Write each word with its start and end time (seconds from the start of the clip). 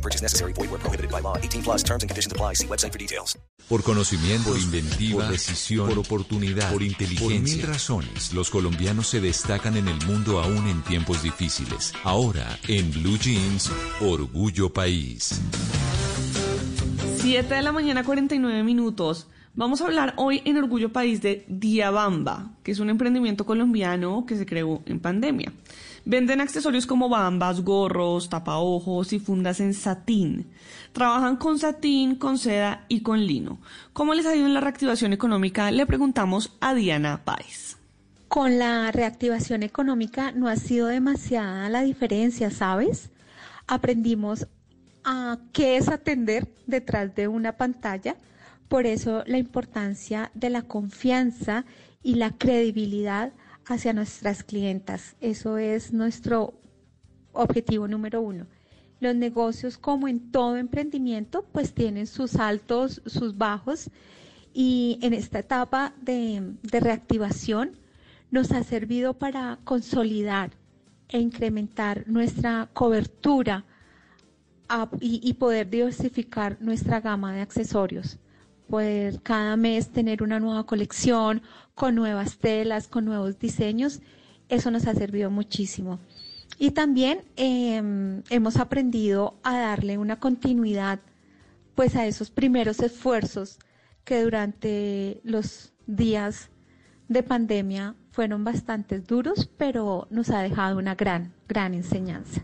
No 0.00 0.02
purchase 0.02 0.22
necessary. 0.22 0.54
Void 0.54 0.70
where 0.70 0.80
prohibited 0.80 1.10
by 1.10 1.20
law. 1.20 1.36
18 1.36 1.62
plus 1.62 1.82
terms 1.82 2.02
and 2.02 2.08
conditions 2.08 2.32
apply. 2.32 2.54
See 2.54 2.66
website 2.66 2.92
for 2.92 2.98
details. 2.98 3.38
Por 3.68 3.82
conocimiento, 3.82 4.50
por 4.50 4.58
inventiva, 4.58 5.24
por 5.24 5.32
decisión, 5.32 5.88
por 5.88 5.98
oportunidad, 5.98 6.72
por 6.72 6.82
inteligencia. 6.82 7.28
Por 7.28 7.40
mil 7.40 7.62
razones, 7.62 8.32
los 8.32 8.48
colombianos 8.48 9.08
se 9.08 9.20
destacan 9.20 9.76
en 9.76 9.88
el 9.88 10.06
mundo 10.06 10.40
aún 10.40 10.66
en 10.68 10.82
tiempos 10.82 11.22
difíciles. 11.22 11.92
Ahora, 12.02 12.58
en 12.66 12.90
Blue 12.90 13.18
Jeans, 13.18 13.70
Orgullo 14.00 14.72
País. 14.72 15.38
7 17.18 17.54
de 17.54 17.62
la 17.62 17.72
mañana, 17.72 18.02
49 18.02 18.62
minutos. 18.64 19.26
Vamos 19.54 19.80
a 19.80 19.86
hablar 19.86 20.14
hoy 20.16 20.42
en 20.44 20.56
Orgullo 20.58 20.92
País 20.92 21.20
de 21.22 21.44
Diabamba, 21.48 22.52
que 22.62 22.70
es 22.70 22.78
un 22.78 22.88
emprendimiento 22.88 23.44
colombiano 23.44 24.24
que 24.24 24.36
se 24.36 24.46
creó 24.46 24.80
en 24.86 25.00
pandemia. 25.00 25.52
Venden 26.04 26.40
accesorios 26.40 26.86
como 26.86 27.08
bambas, 27.08 27.62
gorros, 27.62 28.28
tapaojos 28.28 29.12
y 29.12 29.18
fundas 29.18 29.58
en 29.58 29.74
satín. 29.74 30.46
Trabajan 30.92 31.36
con 31.36 31.58
satín, 31.58 32.14
con 32.14 32.38
seda 32.38 32.84
y 32.88 33.00
con 33.00 33.26
lino. 33.26 33.58
¿Cómo 33.92 34.14
les 34.14 34.24
ha 34.26 34.36
ido 34.36 34.46
en 34.46 34.54
la 34.54 34.60
reactivación 34.60 35.12
económica? 35.12 35.72
Le 35.72 35.84
preguntamos 35.84 36.56
a 36.60 36.72
Diana 36.72 37.24
Páez. 37.24 37.76
Con 38.28 38.60
la 38.60 38.92
reactivación 38.92 39.64
económica 39.64 40.30
no 40.30 40.46
ha 40.46 40.54
sido 40.54 40.86
demasiada 40.86 41.68
la 41.68 41.82
diferencia, 41.82 42.52
¿sabes? 42.52 43.10
Aprendimos 43.66 44.46
a 45.02 45.38
qué 45.52 45.76
es 45.76 45.88
atender 45.88 46.46
detrás 46.68 47.16
de 47.16 47.26
una 47.26 47.56
pantalla, 47.56 48.14
por 48.70 48.86
eso 48.86 49.24
la 49.26 49.36
importancia 49.36 50.30
de 50.32 50.48
la 50.48 50.62
confianza 50.62 51.64
y 52.04 52.14
la 52.14 52.30
credibilidad 52.30 53.32
hacia 53.66 53.92
nuestras 53.92 54.44
clientas. 54.44 55.16
Eso 55.20 55.58
es 55.58 55.92
nuestro 55.92 56.54
objetivo 57.32 57.88
número 57.88 58.20
uno. 58.20 58.46
Los 59.00 59.16
negocios, 59.16 59.76
como 59.76 60.06
en 60.06 60.30
todo 60.30 60.56
emprendimiento, 60.56 61.44
pues 61.50 61.74
tienen 61.74 62.06
sus 62.06 62.36
altos, 62.36 63.02
sus 63.06 63.36
bajos 63.36 63.90
y 64.54 65.00
en 65.02 65.14
esta 65.14 65.40
etapa 65.40 65.92
de, 66.00 66.54
reactivación 66.62 67.72
nos 68.30 68.52
ha 68.52 68.62
servido 68.62 69.14
para 69.14 69.58
consolidar 69.64 70.52
e 71.08 71.18
incrementar 71.18 72.04
nuestra 72.06 72.70
cobertura 72.72 73.64
y, 75.00 75.32
poder 75.34 75.68
diversificar 75.68 76.56
nuestra 76.60 77.00
gama 77.00 77.34
de 77.34 77.40
accesorios. 77.40 78.20
Poder 78.70 79.20
cada 79.22 79.56
mes 79.56 79.90
tener 79.90 80.22
una 80.22 80.40
nueva 80.40 80.64
colección 80.64 81.42
con 81.74 81.94
nuevas 81.96 82.38
telas, 82.38 82.86
con 82.86 83.04
nuevos 83.04 83.38
diseños, 83.38 84.00
eso 84.48 84.70
nos 84.70 84.86
ha 84.86 84.94
servido 84.94 85.30
muchísimo. 85.30 85.98
Y 86.58 86.70
también 86.70 87.22
eh, 87.36 88.22
hemos 88.30 88.56
aprendido 88.56 89.34
a 89.42 89.58
darle 89.58 89.98
una 89.98 90.20
continuidad 90.20 91.00
pues 91.74 91.96
a 91.96 92.06
esos 92.06 92.30
primeros 92.30 92.80
esfuerzos 92.80 93.58
que 94.04 94.22
durante 94.22 95.20
los 95.24 95.72
días 95.86 96.50
de 97.08 97.22
pandemia 97.22 97.94
fueron 98.10 98.44
bastante 98.44 99.00
duros, 99.00 99.48
pero 99.56 100.06
nos 100.10 100.30
ha 100.30 100.42
dejado 100.42 100.78
una 100.78 100.94
gran, 100.94 101.32
gran 101.48 101.74
enseñanza. 101.74 102.42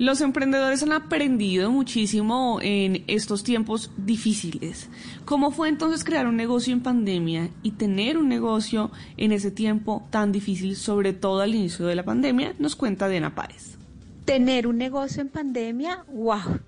Los 0.00 0.22
emprendedores 0.22 0.82
han 0.82 0.92
aprendido 0.92 1.70
muchísimo 1.70 2.58
en 2.62 3.04
estos 3.06 3.44
tiempos 3.44 3.90
difíciles. 3.98 4.88
¿Cómo 5.26 5.50
fue 5.50 5.68
entonces 5.68 6.04
crear 6.04 6.26
un 6.26 6.36
negocio 6.36 6.72
en 6.72 6.80
pandemia 6.80 7.50
y 7.62 7.72
tener 7.72 8.16
un 8.16 8.26
negocio 8.26 8.90
en 9.18 9.32
ese 9.32 9.50
tiempo 9.50 10.08
tan 10.08 10.32
difícil, 10.32 10.74
sobre 10.76 11.12
todo 11.12 11.42
al 11.42 11.54
inicio 11.54 11.84
de 11.84 11.96
la 11.96 12.02
pandemia? 12.02 12.54
Nos 12.58 12.76
cuenta 12.76 13.10
Diana 13.10 13.34
Páez. 13.34 13.76
Tener 14.24 14.66
un 14.66 14.78
negocio 14.78 15.20
en 15.20 15.28
pandemia, 15.28 16.02
wow. 16.10 16.60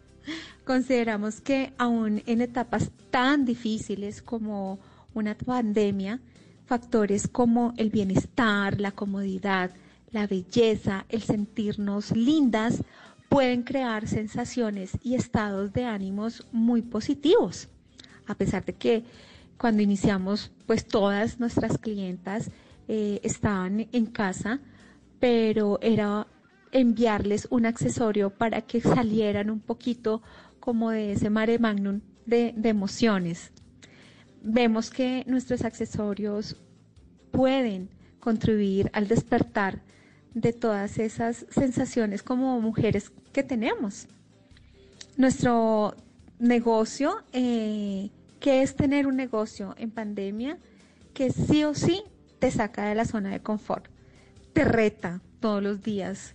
Consideramos 0.66 1.40
que 1.40 1.72
aún 1.78 2.22
en 2.26 2.42
etapas 2.42 2.90
tan 3.10 3.46
difíciles 3.46 4.20
como 4.20 4.78
una 5.14 5.34
pandemia, 5.38 6.20
factores 6.66 7.28
como 7.28 7.72
el 7.78 7.88
bienestar, 7.88 8.78
la 8.78 8.92
comodidad, 8.92 9.70
la 10.10 10.26
belleza, 10.26 11.06
el 11.08 11.22
sentirnos 11.22 12.14
lindas, 12.14 12.82
pueden 13.32 13.62
crear 13.62 14.06
sensaciones 14.08 14.98
y 15.02 15.14
estados 15.14 15.72
de 15.72 15.86
ánimos 15.86 16.46
muy 16.52 16.82
positivos, 16.82 17.70
a 18.26 18.34
pesar 18.34 18.62
de 18.62 18.74
que 18.74 19.04
cuando 19.56 19.80
iniciamos, 19.82 20.52
pues 20.66 20.86
todas 20.86 21.40
nuestras 21.40 21.78
clientas 21.78 22.50
eh, 22.88 23.20
estaban 23.22 23.88
en 23.90 24.04
casa, 24.04 24.60
pero 25.18 25.78
era 25.80 26.26
enviarles 26.72 27.48
un 27.48 27.64
accesorio 27.64 28.28
para 28.28 28.60
que 28.60 28.82
salieran 28.82 29.48
un 29.48 29.60
poquito 29.60 30.20
como 30.60 30.90
de 30.90 31.12
ese 31.12 31.30
mare 31.30 31.58
magnum 31.58 32.02
de, 32.26 32.52
de 32.54 32.68
emociones. 32.68 33.50
Vemos 34.42 34.90
que 34.90 35.24
nuestros 35.26 35.64
accesorios 35.64 36.56
pueden 37.30 37.88
contribuir 38.20 38.90
al 38.92 39.08
despertar 39.08 39.80
de 40.34 40.52
todas 40.52 40.98
esas 40.98 41.46
sensaciones 41.50 42.22
como 42.22 42.60
mujeres 42.60 43.12
que 43.32 43.42
tenemos. 43.42 44.06
Nuestro 45.16 45.94
negocio, 46.38 47.22
eh, 47.32 48.10
¿qué 48.40 48.62
es 48.62 48.74
tener 48.74 49.06
un 49.06 49.16
negocio 49.16 49.74
en 49.78 49.90
pandemia? 49.90 50.58
Que 51.14 51.30
sí 51.30 51.64
o 51.64 51.74
sí 51.74 52.02
te 52.38 52.50
saca 52.50 52.88
de 52.88 52.94
la 52.94 53.04
zona 53.04 53.30
de 53.30 53.40
confort, 53.40 53.88
te 54.52 54.64
reta 54.64 55.20
todos 55.40 55.62
los 55.62 55.82
días. 55.82 56.34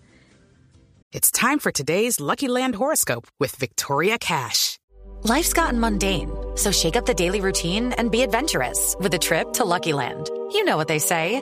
It's 1.12 1.32
time 1.32 1.60
for 1.60 1.72
today's 1.72 2.20
Lucky 2.20 2.48
Land 2.48 2.76
horoscope 2.76 3.28
with 3.40 3.56
Victoria 3.56 4.18
Cash. 4.20 4.78
Life's 5.24 5.54
gotten 5.54 5.80
mundane, 5.80 6.30
so 6.56 6.72
shake 6.72 6.96
up 6.96 7.06
the 7.06 7.14
daily 7.14 7.42
routine 7.42 7.94
and 7.94 8.12
be 8.12 8.22
adventurous 8.22 8.96
with 9.00 9.14
a 9.14 9.18
trip 9.18 9.54
to 9.54 9.66
Lucky 9.66 9.94
Land. 9.94 10.30
You 10.52 10.64
know 10.64 10.78
what 10.78 10.88
they 10.88 11.00
say. 11.00 11.42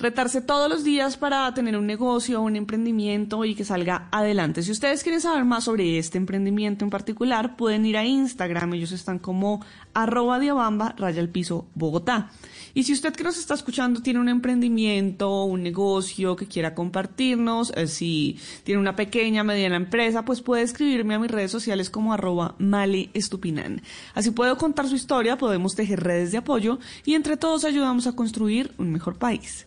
Retarse 0.00 0.40
todos 0.40 0.68
los 0.68 0.82
días 0.82 1.16
para 1.16 1.52
tener 1.54 1.76
un 1.76 1.86
negocio, 1.86 2.40
un 2.40 2.56
emprendimiento 2.56 3.44
y 3.44 3.54
que 3.54 3.64
salga 3.64 4.08
adelante. 4.10 4.62
Si 4.62 4.72
ustedes 4.72 5.02
quieren 5.02 5.20
saber 5.20 5.44
más 5.44 5.64
sobre 5.64 5.98
este 5.98 6.18
emprendimiento 6.18 6.84
en 6.84 6.90
particular, 6.90 7.56
pueden 7.56 7.84
ir 7.84 7.96
a 7.96 8.04
Instagram, 8.04 8.74
ellos 8.74 8.92
están 8.92 9.18
como 9.18 9.64
arroba 9.92 10.38
diabamba, 10.38 10.94
raya 10.96 11.20
el 11.20 11.28
piso, 11.28 11.66
Bogotá. 11.74 12.30
Y 12.72 12.84
si 12.84 12.92
usted 12.92 13.14
que 13.14 13.24
nos 13.24 13.36
está 13.36 13.54
escuchando 13.54 14.00
tiene 14.00 14.20
un 14.20 14.28
emprendimiento, 14.28 15.44
un 15.44 15.62
negocio 15.62 16.36
que 16.36 16.46
quiera 16.46 16.74
compartirnos, 16.74 17.72
eh, 17.76 17.86
si 17.86 18.38
tiene 18.64 18.80
una 18.80 18.96
pequeña, 18.96 19.44
mediana 19.44 19.76
empresa, 19.76 20.24
pues 20.24 20.40
puede 20.40 20.62
escribirme 20.62 21.14
a 21.14 21.18
mis 21.18 21.30
redes 21.30 21.50
sociales 21.50 21.90
como 21.90 22.12
arroba 22.12 22.54
maleestupinan. 22.58 23.82
Así 24.14 24.30
puedo 24.30 24.56
contar 24.56 24.88
su 24.88 24.94
historia, 24.94 25.36
podemos 25.36 25.74
tejer 25.74 26.00
redes 26.00 26.32
de 26.32 26.38
apoyo 26.38 26.78
y 27.04 27.14
entre 27.14 27.36
todos 27.36 27.64
ayudamos 27.64 28.06
a 28.06 28.12
construir 28.12 28.72
un 28.78 28.92
mejor 28.92 29.18
país. 29.18 29.66